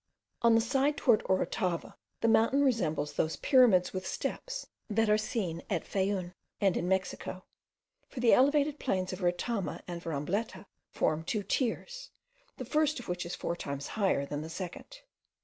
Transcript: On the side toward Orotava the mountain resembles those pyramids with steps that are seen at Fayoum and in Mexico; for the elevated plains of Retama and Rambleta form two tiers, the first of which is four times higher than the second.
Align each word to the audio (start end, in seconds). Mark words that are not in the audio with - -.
On 0.41 0.55
the 0.55 0.61
side 0.61 0.97
toward 0.97 1.21
Orotava 1.27 1.93
the 2.21 2.27
mountain 2.27 2.63
resembles 2.63 3.13
those 3.13 3.35
pyramids 3.35 3.93
with 3.93 4.07
steps 4.07 4.65
that 4.89 5.11
are 5.11 5.17
seen 5.19 5.61
at 5.69 5.85
Fayoum 5.85 6.33
and 6.59 6.75
in 6.75 6.87
Mexico; 6.87 7.45
for 8.07 8.19
the 8.19 8.33
elevated 8.33 8.79
plains 8.79 9.13
of 9.13 9.19
Retama 9.19 9.83
and 9.87 10.01
Rambleta 10.03 10.65
form 10.89 11.23
two 11.23 11.43
tiers, 11.43 12.09
the 12.57 12.65
first 12.65 12.99
of 12.99 13.07
which 13.07 13.27
is 13.27 13.35
four 13.35 13.55
times 13.55 13.89
higher 13.89 14.25
than 14.25 14.41
the 14.41 14.49
second. 14.49 15.01